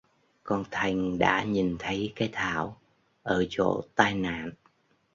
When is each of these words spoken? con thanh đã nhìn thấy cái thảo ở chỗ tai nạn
con 0.43 0.63
thanh 0.71 1.17
đã 1.17 1.43
nhìn 1.43 1.75
thấy 1.79 2.13
cái 2.15 2.29
thảo 2.33 2.77
ở 3.23 3.45
chỗ 3.49 3.81
tai 3.95 4.13
nạn 4.15 4.51